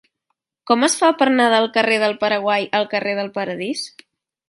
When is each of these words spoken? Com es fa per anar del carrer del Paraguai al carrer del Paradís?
Com 0.71 0.85
es 0.87 0.95
fa 1.01 1.09
per 1.19 1.27
anar 1.27 1.47
del 1.55 1.69
carrer 1.77 2.01
del 2.07 2.17
Paraguai 2.25 2.69
al 2.81 2.91
carrer 2.97 3.17
del 3.23 3.33
Paradís? 3.41 3.89